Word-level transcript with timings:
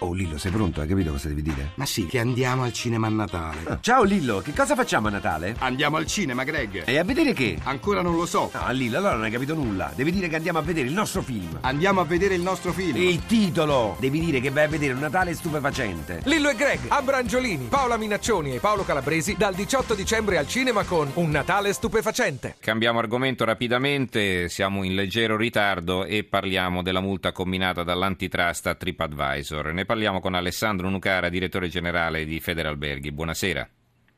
Oh 0.00 0.12
Lillo, 0.12 0.38
sei 0.38 0.52
pronto? 0.52 0.80
Hai 0.80 0.86
capito 0.86 1.10
cosa 1.10 1.26
devi 1.26 1.42
dire? 1.42 1.72
Ma 1.74 1.84
sì, 1.84 2.06
che 2.06 2.20
andiamo 2.20 2.62
al 2.62 2.72
cinema 2.72 3.08
a 3.08 3.10
Natale. 3.10 3.58
Ah, 3.64 3.78
ciao 3.82 4.04
Lillo, 4.04 4.38
che 4.38 4.52
cosa 4.52 4.76
facciamo 4.76 5.08
a 5.08 5.10
Natale? 5.10 5.56
Andiamo 5.58 5.96
al 5.96 6.06
cinema, 6.06 6.44
Greg. 6.44 6.84
E 6.86 6.98
a 6.98 7.02
vedere 7.02 7.32
che? 7.32 7.58
Ancora 7.64 8.00
non 8.00 8.14
lo 8.14 8.24
so. 8.24 8.48
Ah, 8.52 8.70
Lillo, 8.70 8.98
allora 8.98 9.14
non 9.14 9.24
hai 9.24 9.32
capito 9.32 9.54
nulla. 9.54 9.90
Devi 9.96 10.12
dire 10.12 10.28
che 10.28 10.36
andiamo 10.36 10.60
a 10.60 10.62
vedere 10.62 10.86
il 10.86 10.92
nostro 10.94 11.20
film. 11.20 11.58
Andiamo 11.62 12.00
a 12.00 12.04
vedere 12.04 12.34
il 12.36 12.42
nostro 12.42 12.72
film. 12.72 12.96
Il 12.96 13.26
titolo! 13.26 13.96
Devi 13.98 14.20
dire 14.20 14.38
che 14.40 14.50
vai 14.50 14.64
a 14.64 14.68
vedere 14.68 14.92
un 14.92 15.00
Natale 15.00 15.34
stupefacente. 15.34 16.20
Lillo 16.26 16.48
e 16.50 16.54
Greg, 16.54 16.78
Abrangiolini, 16.86 17.66
Paola 17.68 17.96
Minaccioni 17.96 18.54
e 18.54 18.60
Paolo 18.60 18.84
Calabresi 18.84 19.34
dal 19.36 19.54
18 19.54 19.94
dicembre 19.94 20.38
al 20.38 20.46
cinema 20.46 20.84
con 20.84 21.10
Un 21.14 21.30
Natale 21.30 21.72
stupefacente. 21.72 22.54
Cambiamo 22.60 23.00
argomento 23.00 23.44
rapidamente, 23.44 24.48
siamo 24.48 24.84
in 24.84 24.94
leggero 24.94 25.36
ritardo 25.36 26.04
e 26.04 26.22
parliamo 26.22 26.82
della 26.82 27.00
multa 27.00 27.32
combinata 27.32 27.82
dall'antitrust 27.82 28.68
a 28.68 28.74
TripAdvisor. 28.76 29.72
Ne 29.72 29.86
parliamo 29.88 30.20
con 30.20 30.34
Alessandro 30.34 30.90
Nucara, 30.90 31.30
direttore 31.30 31.68
generale 31.68 32.26
di 32.26 32.40
Federalberghi. 32.40 33.10
Buonasera. 33.10 33.66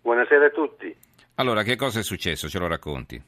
Buonasera 0.03 0.47
a 0.47 0.51
tutti. 0.51 0.93
Allora, 1.37 1.63
che 1.63 1.77
cosa 1.77 2.01
è 2.01 2.03
successo? 2.03 2.49
Ce 2.49 2.59
lo 2.59 2.67
racconti? 2.67 3.23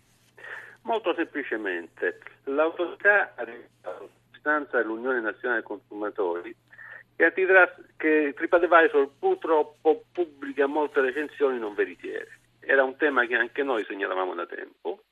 Molto 0.82 1.14
semplicemente, 1.14 2.18
l'autorità 2.46 3.34
ha 3.36 3.44
rivolto 3.44 4.10
istanza 4.34 4.78
all'Unione 4.78 5.20
Nazionale 5.20 5.62
Consumatori 5.62 6.52
che, 7.14 7.26
antitrust, 7.26 7.94
che 7.96 8.32
TripAdvisor 8.34 9.10
purtroppo 9.20 10.02
pubblica 10.10 10.66
molte 10.66 11.00
recensioni 11.00 11.60
non 11.60 11.74
veritiere. 11.74 12.40
Era 12.58 12.82
un 12.82 12.96
tema 12.96 13.24
che 13.24 13.36
anche 13.36 13.62
noi 13.62 13.84
segnalavamo 13.84 14.34
da 14.34 14.46
tempo. 14.46 15.04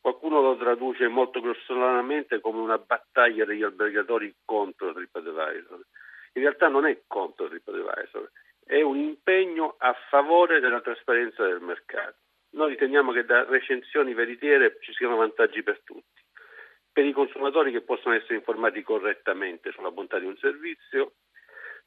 Qualcuno 0.00 0.40
lo 0.40 0.56
traduce 0.56 1.08
molto 1.08 1.40
grossolanamente 1.40 2.40
come 2.40 2.60
una 2.60 2.78
battaglia 2.78 3.44
degli 3.44 3.64
albergatori 3.64 4.32
contro 4.44 4.92
TripAdvisor. 4.92 5.80
In 6.34 6.42
realtà 6.42 6.68
non 6.68 6.86
è 6.86 7.02
contro 7.06 7.48
TripAdvisor, 7.48 8.30
è 8.64 8.80
un 8.80 8.96
impegno 8.96 9.74
a 9.78 9.94
favore 10.08 10.60
della 10.60 10.80
trasparenza 10.80 11.44
del 11.44 11.60
mercato. 11.60 12.16
Noi 12.50 12.70
riteniamo 12.70 13.12
che 13.12 13.24
da 13.24 13.44
recensioni 13.44 14.14
veritiere 14.14 14.78
ci 14.80 14.92
siano 14.92 15.16
vantaggi 15.16 15.62
per 15.62 15.80
tutti. 15.84 16.20
Per 16.92 17.04
i 17.04 17.12
consumatori 17.12 17.72
che 17.72 17.80
possono 17.80 18.14
essere 18.14 18.34
informati 18.34 18.82
correttamente 18.82 19.72
sulla 19.72 19.90
bontà 19.90 20.18
di 20.18 20.26
un 20.26 20.36
servizio, 20.36 21.14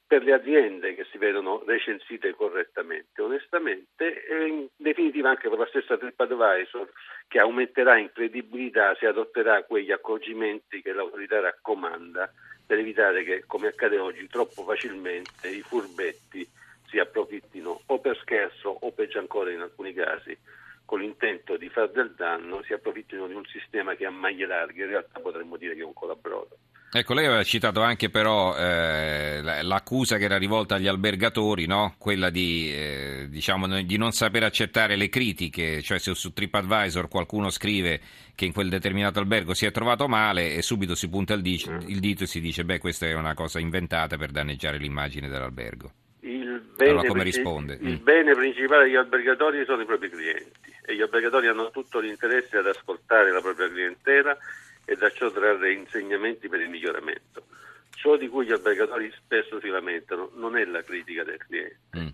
per 0.07 0.23
le 0.23 0.33
aziende 0.33 0.93
che 0.93 1.05
si 1.11 1.17
vedono 1.17 1.63
recensite 1.65 2.33
correttamente, 2.35 3.21
onestamente, 3.21 4.25
e 4.25 4.45
in 4.47 4.67
definitiva 4.75 5.29
anche 5.29 5.49
per 5.49 5.57
la 5.57 5.67
stessa 5.67 5.97
TripAdvisor 5.97 6.89
che 7.27 7.39
aumenterà 7.39 7.97
in 7.97 8.11
credibilità 8.11 8.95
se 8.95 9.07
adotterà 9.07 9.63
quegli 9.63 9.91
accorgimenti 9.91 10.81
che 10.81 10.93
l'autorità 10.93 11.39
raccomanda 11.39 12.31
per 12.65 12.79
evitare 12.79 13.23
che, 13.23 13.43
come 13.47 13.67
accade 13.67 13.97
oggi, 13.97 14.27
troppo 14.27 14.63
facilmente 14.63 15.47
i 15.47 15.61
furbetti 15.61 16.47
si 16.87 16.99
approfittino 16.99 17.81
o 17.87 17.99
per 17.99 18.17
scherzo 18.17 18.69
o 18.69 18.91
peggio 18.91 19.19
ancora 19.19 19.51
in 19.51 19.61
alcuni 19.61 19.93
casi 19.93 20.37
con 20.85 20.99
l'intento 20.99 21.57
di 21.57 21.67
far 21.69 21.89
del 21.89 22.13
danno 22.13 22.61
si 22.61 22.73
approfittino 22.73 23.27
di 23.27 23.33
un 23.33 23.45
sistema 23.45 23.95
che 23.95 24.05
ha 24.05 24.11
maglie 24.11 24.45
larghe, 24.45 24.83
in 24.83 24.89
realtà 24.89 25.19
potremmo 25.19 25.57
dire 25.57 25.73
che 25.73 25.81
è 25.81 25.85
un 25.85 25.93
colabrodo. 25.93 26.57
Ecco, 26.91 27.13
lei 27.13 27.25
aveva 27.25 27.43
citato 27.43 27.81
anche 27.81 28.09
però 28.09 28.55
eh, 28.55 29.41
l'accusa 29.41 30.15
che 30.17 30.23
era 30.23 30.37
rivolta 30.37 30.75
agli 30.75 30.87
albergatori, 30.87 31.65
no? 31.65 31.95
quella 31.97 32.29
di, 32.29 32.71
eh, 32.73 33.27
diciamo, 33.29 33.81
di, 33.81 33.97
non 33.97 34.13
saper 34.13 34.43
accettare 34.43 34.95
le 34.95 35.09
critiche, 35.09 35.81
cioè 35.81 35.99
se 35.99 36.15
su 36.15 36.31
TripAdvisor 36.31 37.09
qualcuno 37.09 37.49
scrive 37.49 37.99
che 38.33 38.45
in 38.45 38.53
quel 38.53 38.69
determinato 38.69 39.19
albergo 39.19 39.53
si 39.53 39.65
è 39.65 39.71
trovato 39.71 40.07
male 40.07 40.53
e 40.53 40.61
subito 40.61 40.95
si 40.95 41.09
punta 41.09 41.33
il, 41.33 41.41
dice, 41.41 41.71
mm. 41.71 41.79
il 41.87 41.99
dito 41.99 42.23
e 42.23 42.27
si 42.27 42.39
dice 42.39 42.63
beh 42.63 42.79
questa 42.79 43.05
è 43.07 43.13
una 43.13 43.33
cosa 43.33 43.59
inventata 43.59 44.15
per 44.15 44.31
danneggiare 44.31 44.77
l'immagine 44.77 45.27
dell'albergo. 45.27 45.91
Il 46.21 46.61
bene, 46.77 46.91
allora 46.91 47.07
come 47.07 47.23
risponde? 47.23 47.77
Il 47.81 47.99
mm. 47.99 48.03
bene 48.03 48.33
principale 48.33 48.85
degli 48.85 48.95
albergatori 48.95 49.65
sono 49.65 49.81
i 49.81 49.85
propri 49.85 50.09
clienti 50.09 50.73
e 50.85 50.95
gli 50.95 51.01
albergatori 51.01 51.47
hanno 51.47 51.71
tutto 51.71 51.99
l'interesse 51.99 52.57
ad 52.57 52.67
ascoltare 52.67 53.33
la 53.33 53.41
propria 53.41 53.69
clientela 53.69 54.37
e 54.85 54.95
da 54.95 55.09
ciò 55.09 55.29
trarre 55.31 55.73
insegnamenti 55.73 56.47
per 56.47 56.61
il 56.61 56.69
miglioramento. 56.69 57.47
Ciò 57.95 58.15
di 58.17 58.27
cui 58.27 58.45
gli 58.45 58.51
albergatori 58.51 59.11
spesso 59.17 59.59
si 59.59 59.67
lamentano 59.67 60.31
non 60.35 60.57
è 60.57 60.65
la 60.65 60.83
critica 60.83 61.23
del 61.23 61.37
cliente, 61.37 61.79
mm. 61.97 62.07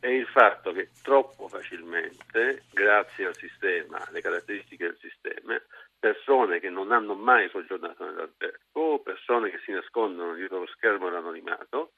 è 0.00 0.08
il 0.08 0.26
fatto 0.26 0.72
che 0.72 0.90
troppo 1.02 1.48
facilmente, 1.48 2.64
grazie 2.72 3.26
al 3.26 3.36
sistema, 3.36 4.04
alle 4.06 4.20
caratteristiche 4.20 4.86
del 4.86 4.98
sistema, 5.00 5.60
persone 5.98 6.60
che 6.60 6.70
non 6.70 6.92
hanno 6.92 7.14
mai 7.14 7.48
soggiornato 7.50 8.04
nell'albergo, 8.04 9.00
persone 9.00 9.50
che 9.50 9.60
si 9.64 9.72
nascondono 9.72 10.34
dietro 10.34 10.60
lo 10.60 10.66
schermo 10.66 11.08
dell'anonimato, 11.08 11.92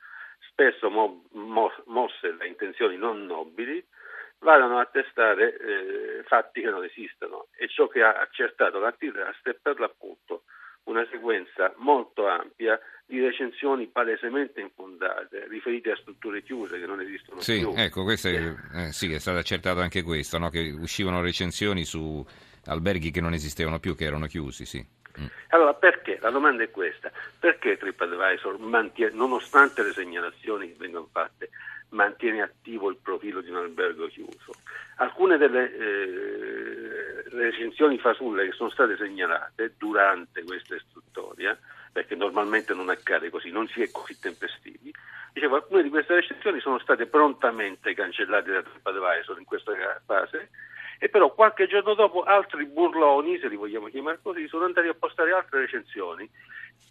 spesso 0.50 0.90
mo- 0.90 1.24
mo- 1.32 1.82
mosse 1.86 2.36
da 2.36 2.44
intenzioni 2.44 2.96
non 2.96 3.26
nobili, 3.26 3.84
vadano 4.40 4.78
a 4.78 4.86
testare 4.86 5.56
eh, 5.56 6.22
fatti 6.24 6.60
che 6.60 6.70
non 6.70 6.84
esistono 6.84 7.48
e 7.56 7.68
ciò 7.68 7.88
che 7.88 8.02
ha 8.02 8.20
accertato 8.20 8.78
l'antitrust 8.78 9.48
è 9.48 9.54
per 9.54 9.80
l'appunto 9.80 10.44
una 10.84 11.06
sequenza 11.10 11.72
molto 11.76 12.26
ampia 12.26 12.78
di 13.06 13.20
recensioni 13.20 13.86
palesemente 13.86 14.60
infondate, 14.60 15.46
riferite 15.48 15.92
a 15.92 15.96
strutture 15.96 16.42
chiuse 16.42 16.78
che 16.78 16.86
non 16.86 17.00
esistono 17.00 17.40
sì, 17.40 17.58
più. 17.58 17.72
Ecco, 17.74 18.08
è, 18.10 18.12
eh, 18.12 18.92
sì, 18.92 19.12
è 19.12 19.18
stato 19.18 19.38
accertato 19.38 19.80
anche 19.80 20.02
questo, 20.02 20.38
no? 20.38 20.50
che 20.50 20.74
uscivano 20.78 21.22
recensioni 21.22 21.84
su 21.84 22.24
alberghi 22.66 23.10
che 23.10 23.20
non 23.20 23.32
esistevano 23.32 23.78
più, 23.78 23.94
che 23.94 24.04
erano 24.04 24.26
chiusi, 24.26 24.66
sì. 24.66 24.86
Mm. 25.18 25.26
Allora 25.48 25.74
perché? 25.74 26.18
La 26.20 26.30
domanda 26.30 26.62
è 26.62 26.70
questa. 26.70 27.10
Perché 27.38 27.76
TripAdvisor, 27.76 28.58
mantiene, 28.58 29.14
nonostante 29.14 29.82
le 29.82 29.92
segnalazioni 29.92 30.68
che 30.68 30.76
vengono 30.78 31.08
fatte, 31.10 31.48
mantiene 31.90 32.42
attivo 32.42 32.90
il 32.90 32.98
profilo 33.02 33.40
di 33.40 33.50
un 33.50 33.56
albergo. 33.56 33.87
Delle 35.48 35.74
eh, 35.74 37.24
recensioni 37.30 37.98
fasulle 37.98 38.44
che 38.44 38.52
sono 38.52 38.68
state 38.70 38.96
segnalate 38.96 39.74
durante 39.78 40.42
questa 40.44 40.74
istruttoria, 40.74 41.56
perché 41.90 42.14
normalmente 42.14 42.74
non 42.74 42.90
accade 42.90 43.30
così, 43.30 43.50
non 43.50 43.66
si 43.68 43.80
è 43.82 43.90
così 43.90 44.18
tempestivi, 44.18 44.92
dicevo, 45.32 45.56
alcune 45.56 45.82
di 45.82 45.88
queste 45.88 46.16
recensioni 46.16 46.60
sono 46.60 46.78
state 46.78 47.06
prontamente 47.06 47.94
cancellate 47.94 48.52
da 48.52 48.62
TripAdvisor 48.62 49.38
in 49.38 49.44
questa 49.44 49.72
fase 50.04 50.50
e 50.98 51.08
però 51.08 51.32
qualche 51.32 51.66
giorno 51.66 51.94
dopo 51.94 52.22
altri 52.22 52.66
burloni, 52.66 53.38
se 53.38 53.48
li 53.48 53.56
vogliamo 53.56 53.86
chiamare 53.86 54.18
così, 54.20 54.46
sono 54.48 54.64
andati 54.64 54.88
a 54.88 54.94
postare 54.94 55.32
altre 55.32 55.60
recensioni 55.60 56.28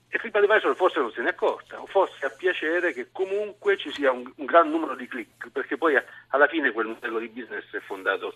e 0.10 0.18
TripAdvisor 0.18 0.76
forse 0.76 1.00
non 1.00 1.12
se 1.12 1.22
ne 1.22 1.28
è 1.28 1.32
accorta 1.32 1.82
o 1.82 1.86
forse 1.86 2.26
ha 2.26 2.30
piacere 2.30 2.94
che 2.94 3.10
comunque 3.12 3.76
ci 3.76 3.92
sia 3.92 4.10
un, 4.12 4.32
un, 4.38 4.46
gran 4.46 4.70
numero 4.70 4.96
di 4.96 5.06
click 5.06 5.50
perché 5.50 5.78
poi 5.78 6.02
alla 6.30 6.48
fine 6.48 6.72
quel 6.72 6.88
modello 6.88 7.20
di 7.20 7.28
business 7.28 7.70
è 7.72 7.80
fondato 7.80 8.34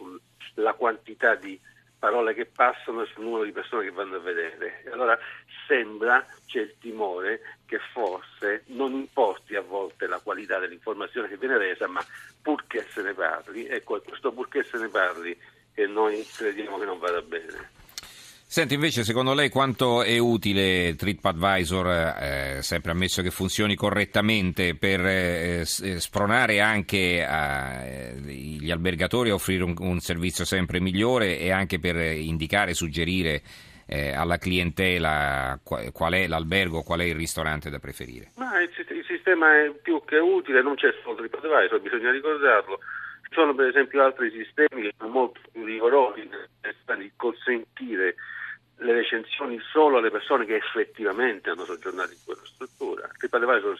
sulla 0.54 0.74
quantità 0.74 1.36
di 1.36 1.58
parole 1.98 2.34
che 2.34 2.46
passano 2.46 3.04
e 3.04 3.06
sul 3.06 3.24
numero 3.24 3.44
di 3.44 3.52
persone 3.52 3.84
che 3.84 3.92
vanno 3.92 4.16
a 4.16 4.20
vedere. 4.20 4.82
E 4.84 4.90
allora 4.90 5.16
sembra, 5.68 6.26
c'è 6.48 6.62
il 6.62 6.76
timore 6.80 7.42
che 7.68 7.78
forse 7.94 8.64
non 8.68 8.94
importi 8.94 9.56
a 9.56 9.62
volte 9.62 10.08
la 10.08 10.20
qualità 10.20 10.58
dell'informazione 10.58 11.28
che 11.28 11.38
viene 11.38 11.60
resa, 11.60 11.88
ma 11.88 12.04
purché 12.42 12.88
se 12.90 13.04
ne 13.04 13.14
parli, 13.14 13.68
ecco, 13.68 14.02
questo 14.02 14.32
purché 14.32 14.64
se 14.64 14.80
ne 14.80 14.88
parli 14.88 15.40
che 15.74 15.88
noi 15.88 16.26
crediamo 16.36 16.78
che 16.78 16.86
non 16.86 17.00
vada 17.00 17.22
bene. 17.22 17.80
Senti, 18.52 18.74
invece, 18.74 19.06
secondo 19.06 19.34
lei 19.34 19.48
quanto 19.48 20.04
è 20.04 20.18
utile 20.18 20.94
TripAdvisor, 20.98 21.88
eh, 21.88 22.58
sempre 22.62 22.92
ammesso 22.92 23.22
che 23.22 23.32
funzioni 23.32 23.76
correttamente, 23.76 24.76
per 24.76 25.00
eh, 25.06 25.64
spronare 25.64 26.60
anche 26.60 27.26
agli 27.26 28.68
eh, 28.68 28.72
albergatori 28.74 29.30
a 29.30 29.36
offrire 29.36 29.64
un, 29.64 29.74
un, 29.80 30.00
servizio 30.02 30.44
sempre 30.44 30.82
migliore 30.82 31.40
e 31.40 31.50
anche 31.50 31.80
per 31.80 31.96
indicare, 31.96 32.74
suggerire 32.74 33.42
eh, 33.88 34.12
alla 34.12 34.38
clientela 34.38 35.58
qual 35.64 36.12
è 36.12 36.28
l'albergo, 36.28 36.82
qual 36.82 37.00
è 37.00 37.06
il 37.06 37.16
ristorante 37.16 37.70
da 37.70 37.80
preferire? 37.80 38.32
Ma 38.36 38.60
il, 38.60 38.70
il 38.76 39.06
sistema 39.08 39.64
è 39.64 39.72
più 39.82 40.04
che 40.04 40.18
utile, 40.18 40.62
non 40.62 40.76
c'è 40.76 40.94
solo 41.02 41.16
TripAdvisor, 41.16 41.80
bisogna 41.80 42.12
ricordarlo. 42.12 42.80
Ci 43.32 43.40
sono 43.40 43.56
per 43.56 43.68
esempio 43.68 44.04
altri 44.04 44.30
sistemi 44.30 44.82
che 44.82 44.94
sono 44.98 45.10
molto 45.10 45.40
più 45.54 45.64
rigorosi 45.64 46.28
nel 46.28 47.12
consentire 47.16 48.16
le 48.80 48.92
recensioni 48.92 49.58
solo 49.72 50.00
alle 50.00 50.12
persone 50.12 50.44
che 50.44 50.56
effettivamente 50.56 51.50
hanno 51.50 51.64
soggiornato 51.64 52.12
in 52.12 52.18
quella 52.26 52.42
struttura. 52.44 53.08
TripAdvisor 53.18 53.80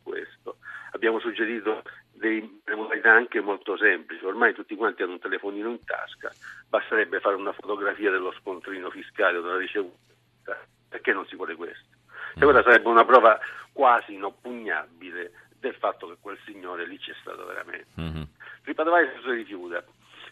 questo. 0.00 0.58
Abbiamo 0.92 1.18
suggerito 1.18 1.82
delle 2.12 2.48
modalità 2.76 3.10
anche 3.10 3.40
molto 3.40 3.76
semplici, 3.76 4.24
ormai 4.24 4.54
tutti 4.54 4.76
quanti 4.76 5.02
hanno 5.02 5.14
un 5.14 5.18
telefonino 5.18 5.70
in 5.70 5.82
tasca, 5.84 6.30
basterebbe 6.68 7.18
fare 7.18 7.34
una 7.34 7.52
fotografia 7.52 8.12
dello 8.12 8.32
scontrino 8.38 8.90
fiscale 8.90 9.38
o 9.38 9.40
della 9.42 9.56
ricevuta, 9.56 10.56
perché 10.88 11.12
non 11.12 11.26
si 11.26 11.34
vuole 11.34 11.56
questo? 11.56 11.88
E 12.36 12.44
quella 12.44 12.62
sarebbe 12.62 12.88
una 12.88 13.04
prova 13.04 13.40
quasi 13.72 14.14
inoppugnabile 14.14 15.32
del 15.68 15.74
fatto 15.74 16.08
che 16.08 16.16
quel 16.20 16.38
signore 16.44 16.86
lì 16.86 16.98
c'è 16.98 17.14
stato 17.20 17.46
veramente. 17.46 17.86
Mm-hmm. 18.00 18.22
TripAdvisor 18.62 19.20
si 19.22 19.30
rifiuta 19.30 19.82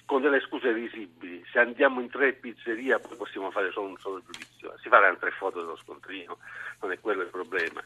con 0.05 0.20
delle 0.20 0.40
scuse 0.40 0.73
visibili. 0.75 1.43
Se 1.50 1.58
andiamo 1.58 2.00
in 2.00 2.11
tre 2.11 2.34
pizzeria 2.34 2.99
poi 2.99 3.17
possiamo 3.17 3.50
fare 3.50 3.70
solo 3.73 3.88
un 3.88 3.99
solo 3.99 4.20
giudizio. 4.20 4.75
Si 4.82 4.88
faranno 4.88 5.17
tre 5.17 5.31
foto 5.31 5.61
dello 5.61 5.76
scontrino, 5.76 6.38
non 6.81 6.93
è 6.93 7.00
quello 7.00 7.23
il 7.23 7.29
problema. 7.29 7.82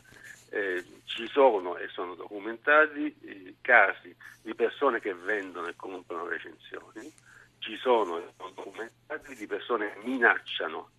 eh, 0.50 0.84
ci 1.04 1.26
sono 1.28 1.76
e 1.76 1.88
sono 1.88 2.14
documentati 2.14 3.14
eh, 3.22 3.54
casi 3.60 4.14
di 4.42 4.54
persone 4.54 5.00
che 5.00 5.14
vendono 5.14 5.66
e 5.66 5.74
comprano 5.76 6.28
recensioni, 6.28 7.12
ci 7.58 7.76
sono 7.76 8.18
e 8.18 8.24
sono 8.36 8.50
documentati 8.54 9.34
di 9.34 9.46
persone 9.46 9.92
che 9.92 10.00
minacciano 10.04 10.90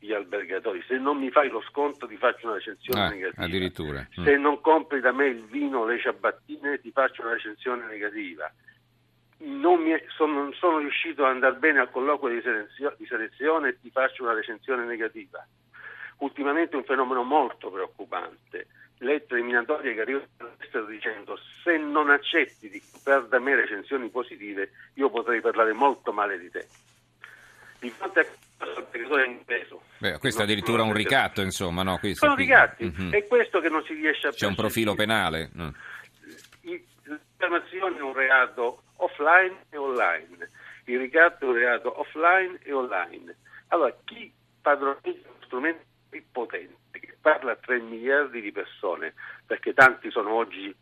gli 0.00 0.12
albergatori, 0.12 0.82
se 0.86 0.96
non 0.98 1.18
mi 1.18 1.30
fai 1.30 1.48
lo 1.48 1.60
sconto 1.62 2.06
ti 2.06 2.16
faccio 2.16 2.46
una 2.46 2.54
recensione 2.56 3.00
Ah, 3.00 3.08
negativa. 3.08 3.44
addirittura. 3.44 4.08
Mm. 4.20 4.24
Se 4.24 4.36
non 4.36 4.60
compri 4.60 5.00
da 5.00 5.12
me 5.12 5.26
il 5.26 5.42
vino 5.44 5.80
o 5.80 5.86
le 5.86 5.98
ciabattine 5.98 6.80
ti 6.80 6.90
faccio 6.92 7.22
una 7.22 7.32
recensione 7.32 7.86
negativa. 7.86 8.50
Non, 9.40 9.80
mi 9.82 9.96
sono, 10.16 10.34
non 10.34 10.52
sono 10.54 10.78
riuscito 10.78 11.24
ad 11.24 11.30
andare 11.32 11.56
bene 11.56 11.78
al 11.80 11.90
colloquio 11.90 12.34
di, 12.34 12.40
selezio- 12.42 12.94
di 12.98 13.06
selezione 13.06 13.68
e 13.70 13.80
ti 13.80 13.90
faccio 13.90 14.22
una 14.24 14.34
recensione 14.34 14.84
negativa. 14.84 15.44
Ultimamente 16.18 16.72
è 16.72 16.76
un 16.76 16.84
fenomeno 16.84 17.22
molto 17.22 17.70
preoccupante. 17.70 18.66
Lettere 18.98 19.42
minatorie 19.42 19.94
che 19.94 20.00
arrivano 20.00 20.26
dall'estero 20.36 20.86
dicendo 20.86 21.38
se 21.62 21.76
non 21.76 22.10
accetti 22.10 22.68
di 22.68 22.82
comprare 22.90 23.28
da 23.28 23.38
me 23.38 23.54
recensioni 23.54 24.08
positive 24.08 24.70
io 24.94 25.08
potrei 25.08 25.40
parlare 25.40 25.72
molto 25.72 26.12
male 26.12 26.36
di 26.36 26.50
te. 26.50 26.66
Di 27.80 27.90
fronte 27.90 28.20
a 28.20 28.24
questo 28.24 28.80
l'albergatore 28.80 29.24
è 29.24 29.28
impeso. 29.28 29.82
Beh, 29.98 30.18
questo 30.18 30.40
è 30.40 30.44
addirittura 30.44 30.82
un 30.82 30.92
ricatto, 30.92 31.40
insomma, 31.42 31.82
no? 31.82 31.98
Questo 31.98 32.24
Sono 32.24 32.34
qui- 32.34 32.44
ricatti, 32.44 32.84
Mhm. 32.96 33.12
è 33.12 33.26
questo 33.26 33.60
che 33.60 33.68
non 33.68 33.82
si 33.84 33.94
riesce 33.94 34.28
a 34.28 34.30
C'è 34.30 34.46
un 34.46 34.54
profilo 34.54 34.94
penale? 34.94 35.50
Mm. 35.56 35.68
Il- 36.62 36.84
La 37.04 37.18
diffamazione 37.30 37.96
è 37.96 38.02
un 38.02 38.12
reato 38.12 38.82
offline 38.96 39.64
e 39.70 39.76
online, 39.78 40.50
il 40.84 40.98
ricatto 40.98 41.44
è 41.46 41.48
un 41.48 41.54
reato 41.54 42.00
offline 42.00 42.58
e 42.62 42.72
online. 42.72 43.36
Allora, 43.68 43.94
chi 44.04 44.30
padroneggia 44.60 45.08
uno 45.28 45.36
strumento 45.44 45.84
potente, 46.32 46.98
che 47.00 47.16
parla 47.20 47.52
a 47.52 47.56
3 47.56 47.78
miliardi 47.80 48.40
di 48.42 48.52
persone, 48.52 49.14
perché 49.46 49.72
tanti 49.72 50.10
sono 50.10 50.32
oggi 50.34 50.74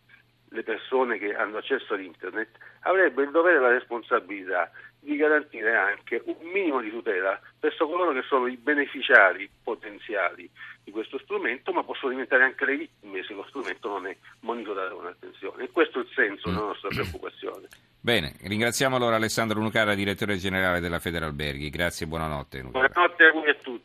le 0.51 0.63
persone 0.63 1.19
che 1.19 1.35
hanno 1.35 1.59
accesso 1.59 1.95
ad 1.95 2.01
internet, 2.01 2.51
avrebbe 2.81 3.23
il 3.23 3.31
dovere 3.31 3.57
e 3.57 3.61
la 3.61 3.71
responsabilità 3.71 4.71
di 5.01 5.17
garantire 5.17 5.77
anche 5.77 6.21
un 6.25 6.51
minimo 6.51 6.81
di 6.81 6.91
tutela 6.91 7.41
verso 7.61 7.87
coloro 7.87 8.13
che 8.13 8.23
sono 8.23 8.49
i 8.49 8.57
beneficiari 8.57 9.49
potenziali 9.63 10.51
di 10.83 10.91
questo 10.91 11.19
strumento, 11.19 11.73
ma 11.73 11.85
possono 11.85 12.13
diventare 12.13 12.45
anche 12.45 12.65
le 12.65 12.77
vittime 12.77 13.23
se 13.25 13.35
lo 13.35 13.45
strumento 13.49 13.89
non 13.89 14.07
è 14.07 14.17
monitorato 14.41 14.97
con 14.97 15.07
attenzione. 15.07 15.65
E 15.65 15.71
questo 15.71 15.99
è 15.99 16.03
il 16.03 16.09
senso 16.15 16.49
della 16.49 16.67
nostra 16.67 16.89
preoccupazione. 16.89 17.67
Bene, 18.01 18.35
ringraziamo 18.41 18.95
allora 18.95 19.17
Alessandro 19.17 19.61
Nucara, 19.61 19.95
direttore 19.95 20.37
generale 20.37 20.81
della 20.81 21.01
Federalberghi. 21.01 21.71
Grazie 21.71 22.07
e 22.07 22.09
buonanotte. 22.09 22.63
Nucara. 22.63 22.89
Buonanotte 22.89 23.25
a 23.25 23.33
voi 23.33 23.45
e 23.47 23.51
a 23.51 23.55
tutti. 23.55 23.85